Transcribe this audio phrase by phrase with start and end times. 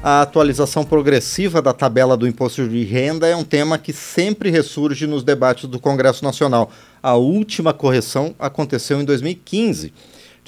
[0.00, 5.08] A atualização progressiva da tabela do imposto de renda é um tema que sempre ressurge
[5.08, 6.70] nos debates do Congresso Nacional.
[7.02, 9.92] A última correção aconteceu em 2015.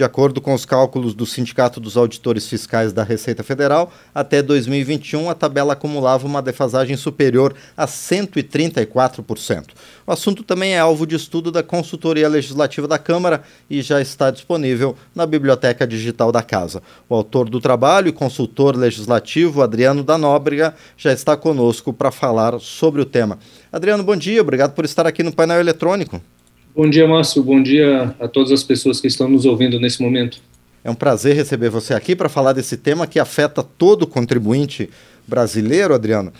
[0.00, 5.28] De acordo com os cálculos do Sindicato dos Auditores Fiscais da Receita Federal, até 2021
[5.28, 9.66] a tabela acumulava uma defasagem superior a 134%.
[10.06, 14.30] O assunto também é alvo de estudo da Consultoria Legislativa da Câmara e já está
[14.30, 16.82] disponível na Biblioteca Digital da Casa.
[17.06, 22.58] O autor do trabalho e consultor legislativo, Adriano da Nóbrega, já está conosco para falar
[22.58, 23.38] sobre o tema.
[23.70, 26.22] Adriano, bom dia, obrigado por estar aqui no painel eletrônico.
[26.74, 27.42] Bom dia, Márcio.
[27.42, 30.40] Bom dia a todas as pessoas que estão nos ouvindo nesse momento.
[30.84, 34.88] É um prazer receber você aqui para falar desse tema que afeta todo contribuinte
[35.26, 36.32] brasileiro, Adriano.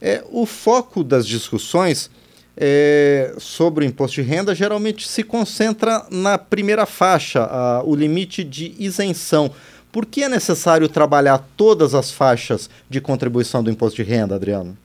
[0.00, 2.10] É, o foco das discussões
[2.56, 8.44] é, sobre o imposto de renda geralmente se concentra na primeira faixa, a, o limite
[8.44, 9.50] de isenção.
[9.90, 14.76] Por que é necessário trabalhar todas as faixas de contribuição do imposto de renda, Adriano?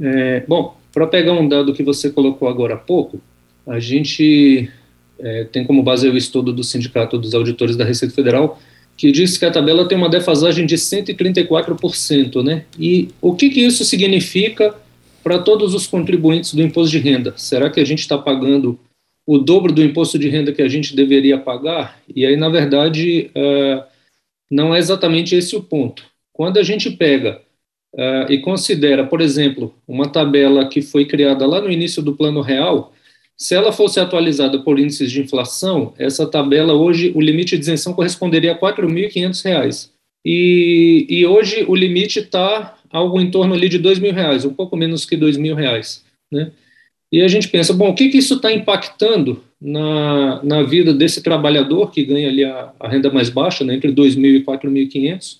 [0.00, 3.20] É, bom, para pegar um dado que você colocou agora há pouco,
[3.66, 4.70] a gente
[5.18, 8.60] é, tem como base o estudo do Sindicato dos Auditores da Receita Federal,
[8.96, 12.64] que diz que a tabela tem uma defasagem de 134%, né?
[12.78, 14.74] E o que, que isso significa
[15.22, 17.32] para todos os contribuintes do imposto de renda?
[17.36, 18.78] Será que a gente está pagando
[19.26, 22.00] o dobro do imposto de renda que a gente deveria pagar?
[22.14, 23.82] E aí, na verdade, uh,
[24.50, 26.04] não é exatamente esse o ponto.
[26.32, 27.40] Quando a gente pega
[27.94, 32.40] uh, e considera, por exemplo, uma tabela que foi criada lá no início do Plano
[32.40, 32.92] Real,
[33.42, 37.92] se ela fosse atualizada por índices de inflação, essa tabela hoje, o limite de isenção
[37.92, 39.90] corresponderia a R$ 4.500.
[40.24, 44.76] E, e hoje o limite está algo em torno ali de R$ 2.000, um pouco
[44.76, 46.02] menos que R$ 2.000.
[46.30, 46.52] Né?
[47.10, 51.20] E a gente pensa, bom, o que, que isso está impactando na, na vida desse
[51.20, 54.44] trabalhador que ganha ali a, a renda mais baixa, né, entre R$ 2.000 e R$
[54.44, 55.38] 4.500,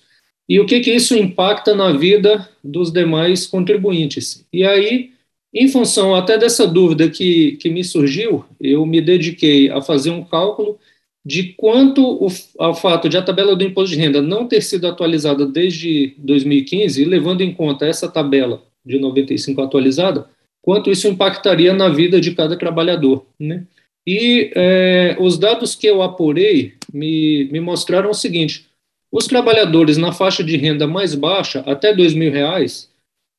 [0.49, 4.45] e o que, que isso impacta na vida dos demais contribuintes.
[4.51, 5.13] E aí
[5.53, 10.23] em função até dessa dúvida que, que me surgiu, eu me dediquei a fazer um
[10.23, 10.79] cálculo
[11.25, 12.27] de quanto o,
[12.59, 17.01] ao fato de a tabela do imposto de renda não ter sido atualizada desde 2015,
[17.01, 20.27] e levando em conta essa tabela de 95 atualizada,
[20.61, 23.25] quanto isso impactaria na vida de cada trabalhador.
[23.39, 23.65] Né?
[24.05, 28.65] E é, os dados que eu apurei me, me mostraram o seguinte:
[29.11, 32.87] os trabalhadores na faixa de renda mais baixa, até R$ 2.000,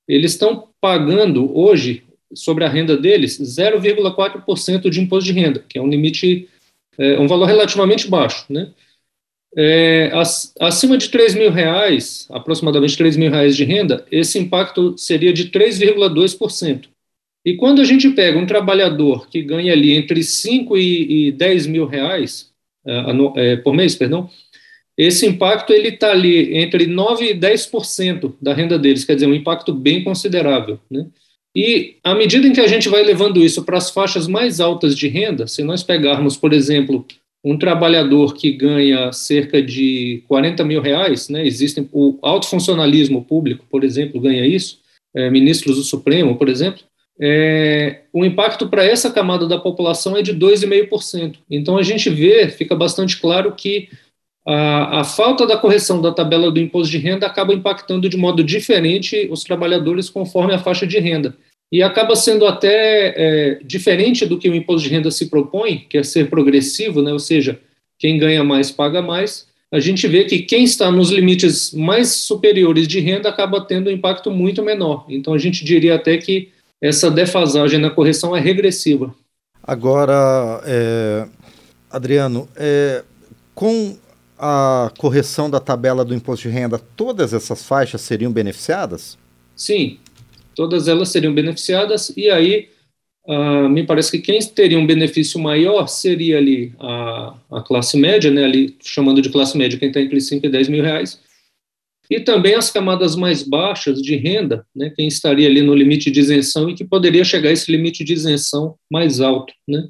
[0.09, 2.03] eles estão pagando hoje,
[2.35, 6.49] sobre a renda deles, 0,4% de imposto de renda, que é um limite,
[6.99, 8.71] é, um valor relativamente baixo, né?
[9.57, 10.11] É,
[10.61, 15.49] acima de 3 mil reais, aproximadamente 3 mil reais de renda, esse impacto seria de
[15.51, 16.89] 3,2%.
[17.45, 21.67] E quando a gente pega um trabalhador que ganha ali entre 5 e, e 10
[21.69, 22.51] mil reais
[22.85, 24.29] é, é, por mês, perdão,
[24.97, 29.35] esse impacto ele está ali entre 9% e 10% da renda deles, quer dizer, um
[29.35, 30.81] impacto bem considerável.
[30.91, 31.07] Né?
[31.55, 34.97] E à medida em que a gente vai levando isso para as faixas mais altas
[34.97, 37.07] de renda, se nós pegarmos, por exemplo,
[37.45, 43.67] um trabalhador que ganha cerca de 40 mil reais, né, existem o alto funcionalismo público,
[43.71, 44.79] por exemplo, ganha isso,
[45.15, 46.83] é, ministros do Supremo, por exemplo,
[47.21, 51.37] é, o impacto para essa camada da população é de 2,5%.
[51.49, 53.89] Então a gente vê, fica bastante claro que
[54.47, 58.45] a, a, falta da correção da tabela do imposto de renda acaba impactando de modo
[58.45, 61.35] diferente os trabalhadores conforme a faixa de renda.
[61.73, 65.97] E acaba sendo até é, diferente do que o imposto de renda se propõe, que
[65.97, 67.13] é ser progressivo, né?
[67.13, 67.59] ou seja,
[67.99, 69.47] quem ganha mais paga mais.
[69.73, 73.93] A gente vê que quem está nos limites mais superiores de renda acaba tendo um
[73.93, 75.07] impacto muito menor.
[75.09, 76.51] Então a gente diria até que
[76.81, 79.15] essa defasagem na correção é regressiva.
[79.63, 81.27] Agora, é,
[81.91, 83.03] Adriano, é,
[83.55, 83.97] com
[84.39, 89.17] a correção da tabela do imposto de renda, todas essas faixas seriam beneficiadas?
[89.57, 89.99] Sim,
[90.55, 92.69] todas elas seriam beneficiadas, e aí
[93.27, 98.31] uh, me parece que quem teria um benefício maior seria ali a, a classe média,
[98.31, 101.21] né, ali chamando de classe média quem está entre 5 e 10 mil reais,
[102.11, 106.21] e também as camadas mais baixas de renda, né, quem estaria ali no limite de
[106.21, 109.89] isenção e que poderia chegar a esse limite de isenção mais alto, né.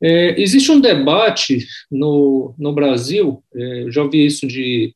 [0.00, 4.94] É, existe um debate no, no Brasil, é, já ouvi isso de,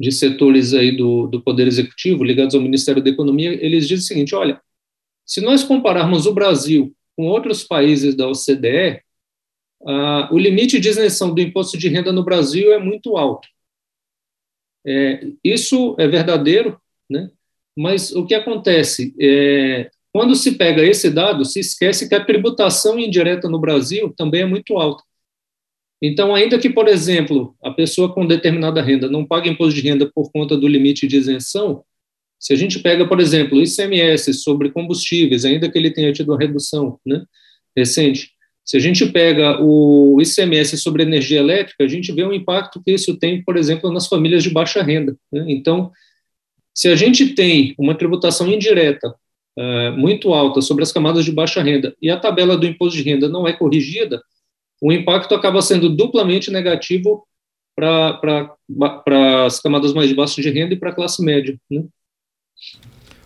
[0.00, 4.06] de setores aí do, do Poder Executivo, ligados ao Ministério da Economia, eles dizem o
[4.06, 4.60] seguinte, olha,
[5.24, 9.00] se nós compararmos o Brasil com outros países da OCDE,
[9.86, 13.48] ah, o limite de isenção do imposto de renda no Brasil é muito alto.
[14.86, 16.80] É, isso é verdadeiro,
[17.10, 17.30] né?
[17.76, 19.14] mas o que acontece?
[19.20, 24.40] É, quando se pega esse dado, se esquece que a tributação indireta no Brasil também
[24.40, 25.04] é muito alta.
[26.00, 30.10] Então, ainda que, por exemplo, a pessoa com determinada renda não pague imposto de renda
[30.14, 31.84] por conta do limite de isenção,
[32.40, 36.32] se a gente pega, por exemplo, o ICMS sobre combustíveis, ainda que ele tenha tido
[36.32, 37.22] uma redução né,
[37.76, 38.30] recente,
[38.64, 42.92] se a gente pega o ICMS sobre energia elétrica, a gente vê o impacto que
[42.92, 45.14] isso tem, por exemplo, nas famílias de baixa renda.
[45.30, 45.44] Né?
[45.48, 45.92] Então,
[46.74, 49.14] se a gente tem uma tributação indireta
[49.96, 53.28] muito alta sobre as camadas de baixa renda e a tabela do imposto de renda
[53.28, 54.22] não é corrigida,
[54.82, 57.26] o impacto acaba sendo duplamente negativo
[57.74, 58.54] para
[59.46, 61.58] as camadas mais baixas de renda e para a classe média.
[61.70, 61.84] Né?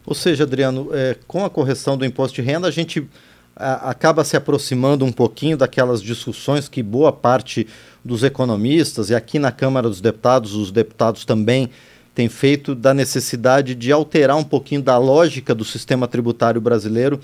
[0.06, 3.06] Ou seja, Adriano, é, com a correção do imposto de renda, a gente
[3.54, 7.66] a, acaba se aproximando um pouquinho daquelas discussões que boa parte
[8.04, 11.70] dos economistas, e aqui na Câmara dos Deputados, os deputados também
[12.14, 17.20] têm feito, da necessidade de alterar um pouquinho da lógica do sistema tributário brasileiro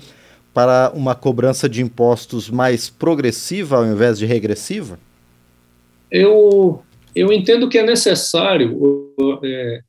[0.53, 4.99] para uma cobrança de impostos mais progressiva ao invés de regressiva?
[6.09, 6.81] Eu,
[7.15, 8.77] eu entendo que é necessário.
[9.43, 9.81] É,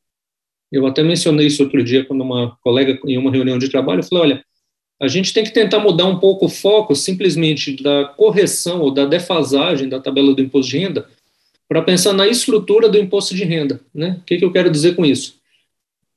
[0.71, 4.05] eu até mencionei isso outro dia quando uma colega, em uma reunião de trabalho, eu
[4.05, 4.45] falei: olha,
[5.00, 9.06] a gente tem que tentar mudar um pouco o foco simplesmente da correção ou da
[9.06, 11.09] defasagem da tabela do imposto de renda
[11.69, 13.81] para pensar na estrutura do imposto de renda.
[13.94, 14.19] Né?
[14.20, 15.37] O que, que eu quero dizer com isso?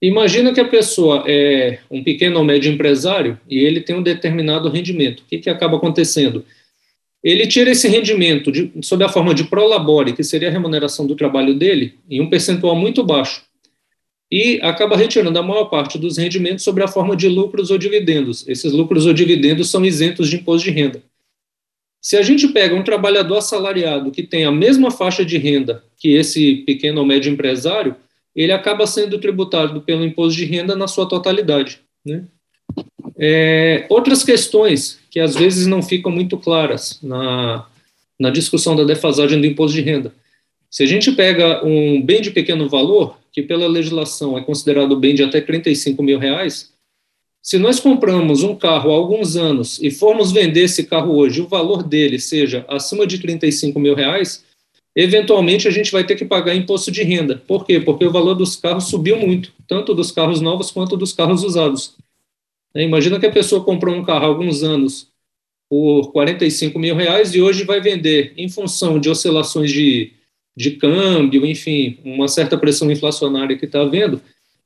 [0.02, 4.70] Imagina que a pessoa é um pequeno ou médio empresário e ele tem um determinado
[4.70, 5.20] rendimento.
[5.20, 6.44] O que, que acaba acontecendo?
[7.24, 11.16] Ele tira esse rendimento de, sob a forma de prolabore, que seria a remuneração do
[11.16, 13.44] trabalho dele, em um percentual muito baixo
[14.32, 18.48] e acaba retirando a maior parte dos rendimentos sobre a forma de lucros ou dividendos.
[18.48, 21.04] Esses lucros ou dividendos são isentos de imposto de renda.
[22.02, 26.16] Se a gente pega um trabalhador assalariado que tem a mesma faixa de renda que
[26.16, 27.96] esse pequeno ou médio empresário,
[28.36, 31.80] ele acaba sendo tributado pelo imposto de renda na sua totalidade.
[32.04, 32.24] Né?
[33.18, 37.68] É, outras questões que às vezes não ficam muito claras na,
[38.20, 40.12] na discussão da defasagem do imposto de renda.
[40.72, 45.14] Se a gente pega um bem de pequeno valor, que pela legislação é considerado bem
[45.14, 46.74] de até 35 mil reais,
[47.42, 51.48] se nós compramos um carro há alguns anos e formos vender esse carro hoje, o
[51.48, 54.46] valor dele seja acima de 35 mil reais,
[54.96, 57.42] eventualmente a gente vai ter que pagar imposto de renda.
[57.48, 57.80] Por quê?
[57.80, 61.96] Porque o valor dos carros subiu muito, tanto dos carros novos quanto dos carros usados.
[62.76, 65.08] É, imagina que a pessoa comprou um carro há alguns anos
[65.70, 70.14] por 45 mil reais e hoje vai vender em função de oscilações de
[70.56, 74.22] de câmbio, enfim, uma certa pressão inflacionária que está havendo,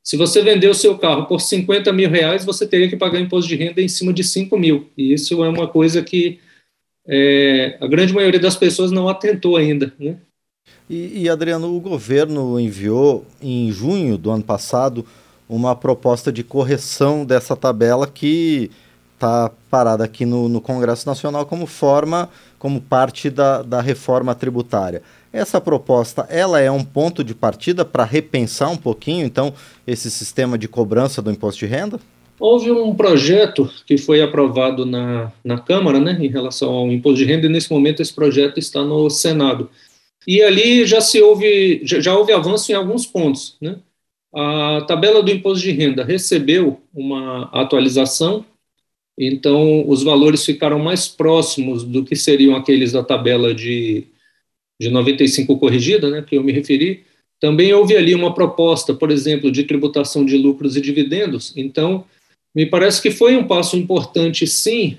[0.06, 3.50] se você vender o seu carro por 50 mil reais, você teria que pagar imposto
[3.50, 4.88] de renda em cima de 5 mil.
[4.96, 6.40] E isso é uma coisa que
[7.07, 9.92] é, a grande maioria das pessoas não atentou ainda.
[10.00, 10.18] Né?
[10.88, 15.04] E, e, Adriano, o governo enviou em junho do ano passado
[15.50, 18.69] uma proposta de correção dessa tabela que
[19.16, 22.30] está parada aqui no, no Congresso Nacional como forma,
[22.60, 25.02] como parte da, da reforma tributária.
[25.36, 29.54] Essa proposta, ela é um ponto de partida para repensar um pouquinho, então,
[29.86, 32.00] esse sistema de cobrança do imposto de renda?
[32.40, 37.26] Houve um projeto que foi aprovado na, na Câmara, né, em relação ao imposto de
[37.26, 39.70] renda, e nesse momento esse projeto está no Senado.
[40.26, 43.76] E ali já se houve, já, já houve avanço em alguns pontos, né?
[44.34, 48.46] A tabela do imposto de renda recebeu uma atualização,
[49.20, 54.08] então os valores ficaram mais próximos do que seriam aqueles da tabela de
[54.80, 57.04] de 95 corrigida, né, que eu me referi,
[57.39, 61.54] também houve ali uma proposta, por exemplo, de tributação de lucros e dividendos.
[61.56, 62.06] Então,
[62.54, 64.97] me parece que foi um passo importante, sim.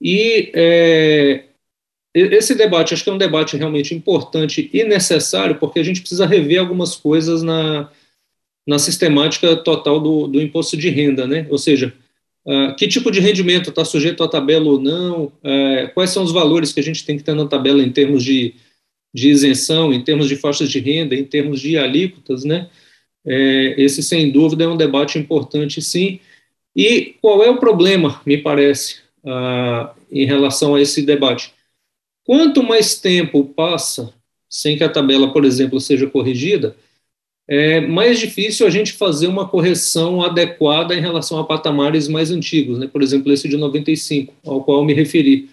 [0.00, 1.44] E é,
[2.14, 6.26] esse debate, acho que é um debate realmente importante e necessário, porque a gente precisa
[6.26, 7.90] rever algumas coisas na,
[8.66, 11.46] na sistemática total do, do imposto de renda, né?
[11.50, 11.94] Ou seja,
[12.46, 16.32] uh, que tipo de rendimento está sujeito à tabela ou não, uh, quais são os
[16.32, 18.54] valores que a gente tem que ter na tabela em termos de
[19.12, 22.68] de isenção, em termos de faixas de renda, em termos de alíquotas, né?
[23.24, 26.18] É, esse, sem dúvida, é um debate importante, sim.
[26.74, 31.52] E qual é o problema, me parece, ah, em relação a esse debate?
[32.24, 34.12] Quanto mais tempo passa
[34.48, 36.74] sem que a tabela, por exemplo, seja corrigida,
[37.54, 42.78] é mais difícil a gente fazer uma correção adequada em relação a patamares mais antigos,
[42.78, 42.86] né?
[42.86, 45.50] por exemplo, esse de 95, ao qual me referi.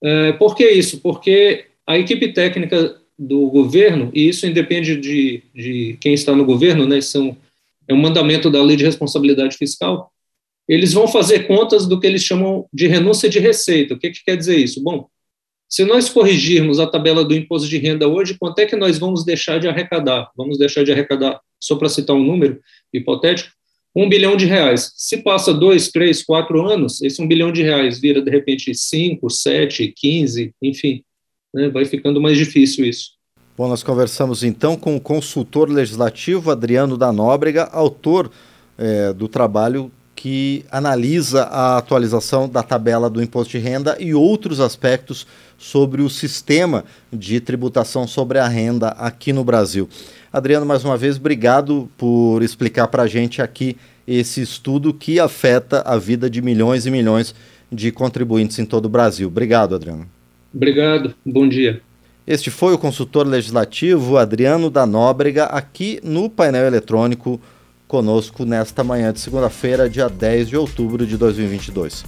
[0.00, 1.00] É, por que isso?
[1.00, 6.86] Porque a equipe técnica do governo, e isso independe de, de quem está no governo,
[6.86, 7.36] né, são,
[7.88, 10.12] é um mandamento da lei de responsabilidade fiscal,
[10.68, 13.94] eles vão fazer contas do que eles chamam de renúncia de receita.
[13.94, 14.80] O que, que quer dizer isso?
[14.80, 15.08] Bom,
[15.68, 19.24] se nós corrigirmos a tabela do imposto de renda hoje, quanto é que nós vamos
[19.24, 20.30] deixar de arrecadar?
[20.36, 22.60] Vamos deixar de arrecadar, só para citar um número
[22.92, 23.50] hipotético,
[23.94, 24.92] um bilhão de reais.
[24.94, 29.28] Se passa dois, três, quatro anos, esse um bilhão de reais vira, de repente, cinco,
[29.30, 31.02] sete, quinze, enfim.
[31.52, 33.16] né, vai ficando mais difícil isso.
[33.56, 38.30] Bom, nós conversamos então com o consultor legislativo Adriano da Nóbrega, autor
[38.76, 44.60] é, do trabalho que analisa a atualização da tabela do imposto de renda e outros
[44.60, 45.26] aspectos
[45.58, 49.88] sobre o sistema de tributação sobre a renda aqui no Brasil.
[50.32, 55.82] Adriano, mais uma vez, obrigado por explicar para a gente aqui esse estudo que afeta
[55.82, 57.34] a vida de milhões e milhões
[57.70, 59.28] de contribuintes em todo o Brasil.
[59.28, 60.06] Obrigado, Adriano.
[60.54, 61.80] Obrigado, bom dia.
[62.26, 67.40] Este foi o consultor legislativo Adriano da Nóbrega, aqui no painel eletrônico
[67.86, 72.04] conosco nesta manhã de segunda-feira, dia 10 de outubro de 2022.